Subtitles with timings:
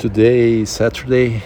[0.00, 1.42] today Saturday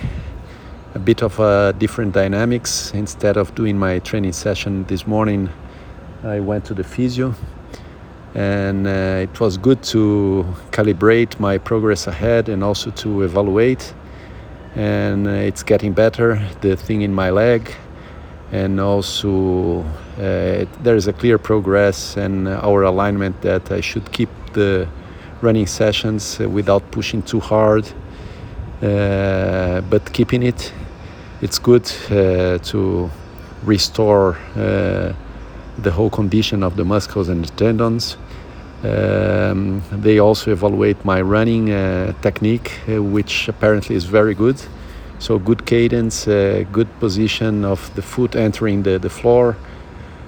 [0.94, 2.92] a bit of a different dynamics.
[2.94, 5.50] Instead of doing my training session this morning
[6.22, 7.34] I went to the physio.
[8.36, 13.92] And uh, it was good to calibrate my progress ahead and also to evaluate.
[14.76, 17.74] And uh, it's getting better the thing in my leg.
[18.52, 19.80] And also
[20.16, 24.86] uh, there is a clear progress and our alignment that I should keep the
[25.40, 27.84] running sessions without pushing too hard.
[27.86, 28.03] uh,
[29.90, 30.72] but keeping it
[31.40, 33.10] it's good uh, to
[33.64, 35.12] restore uh,
[35.78, 38.16] the whole condition of the muscles and the tendons
[38.84, 44.60] um, they also evaluate my running uh, technique, uh, which apparently is very good.
[45.18, 49.56] So, good cadence, uh, good position of the foot entering the, the floor.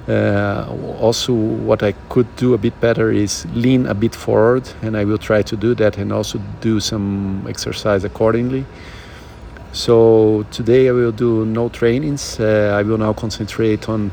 [0.09, 0.67] Uh,
[1.01, 5.05] also, what I could do a bit better is lean a bit forward, and I
[5.05, 8.65] will try to do that and also do some exercise accordingly.
[9.73, 12.39] So, today I will do no trainings.
[12.39, 14.13] Uh, I will now concentrate on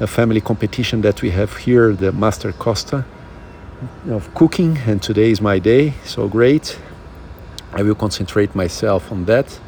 [0.00, 3.04] a family competition that we have here, the Master Costa
[4.10, 6.78] of cooking and today is my day so great
[7.72, 9.58] i will concentrate myself on that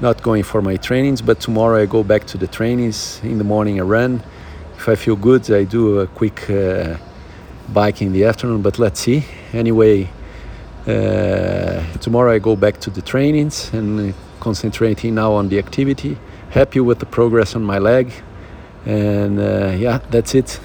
[0.00, 3.44] not going for my trainings but tomorrow i go back to the trainings in the
[3.44, 4.22] morning i run
[4.76, 6.96] if i feel good i do a quick uh,
[7.72, 9.24] bike in the afternoon but let's see.
[9.52, 10.08] Anyway
[10.86, 16.16] uh, tomorrow i go back to the trainings and concentrating now on the activity.
[16.50, 18.12] Happy with the progress on my leg.
[18.84, 20.60] And uh, yeah that's it